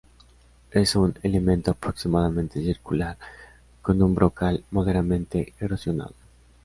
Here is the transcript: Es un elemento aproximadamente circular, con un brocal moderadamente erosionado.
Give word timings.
Es 0.71 0.95
un 0.95 1.13
elemento 1.21 1.69
aproximadamente 1.69 2.59
circular, 2.59 3.19
con 3.83 4.01
un 4.01 4.15
brocal 4.15 4.63
moderadamente 4.71 5.53
erosionado. 5.59 6.15